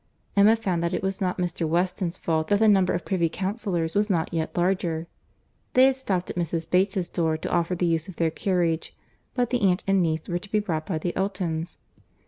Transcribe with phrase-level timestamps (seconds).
[0.35, 1.67] Emma found that it was not Mr.
[1.67, 5.05] Weston's fault that the number of privy councillors was not yet larger.
[5.73, 6.67] They had stopped at Mrs.
[6.67, 8.97] Bates's door to offer the use of their carriage,
[9.35, 11.77] but the aunt and niece were to be brought by the Eltons.